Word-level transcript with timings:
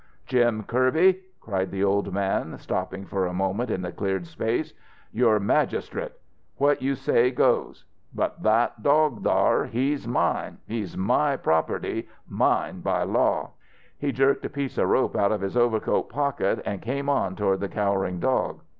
"Jim 0.25 0.63
Kirby!" 0.63 1.21
cried 1.39 1.69
the 1.69 1.83
old 1.83 2.11
man, 2.11 2.57
stopping 2.57 3.05
for 3.05 3.27
a 3.27 3.33
moment 3.33 3.69
in 3.69 3.83
the 3.83 3.91
cleared 3.91 4.25
space. 4.25 4.73
"You're 5.11 5.39
magistrate. 5.39 6.13
What 6.57 6.81
you 6.81 6.95
say 6.95 7.29
goes. 7.29 7.85
But 8.11 8.41
that 8.41 8.81
dog 8.81 9.23
thar 9.23 9.65
he's 9.65 10.07
mine! 10.07 10.57
He's 10.65 10.97
my 10.97 11.37
property 11.37 12.09
mine 12.27 12.81
by 12.81 13.03
law!" 13.03 13.51
He 13.99 14.11
jerked 14.11 14.43
a 14.43 14.49
piece 14.49 14.79
of 14.79 14.89
rope 14.89 15.15
out 15.15 15.31
of 15.31 15.41
his 15.41 15.55
overcoat 15.55 16.09
pocket 16.09 16.63
and 16.65 16.81
came 16.81 17.07
on 17.07 17.35
toward 17.35 17.59
the 17.59 17.69
cowering 17.69 18.19
dog. 18.19 18.61